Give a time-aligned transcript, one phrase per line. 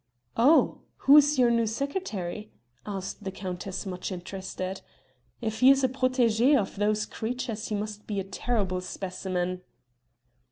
[0.35, 0.79] "Oh!
[1.05, 2.49] who is our new secretary?"
[2.87, 4.81] asked the countess much interested.
[5.41, 9.61] "If he is a protégé of those creatures he must be a terrible specimen."